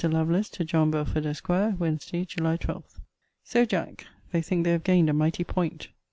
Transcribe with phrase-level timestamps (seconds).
[0.03, 1.47] LOVELACE, TO JOHN BELFORD, ESQ.
[1.77, 1.99] WEDN.
[2.25, 2.83] JULY 12.
[3.43, 5.89] So, Jack, they think they have gained a mighty point.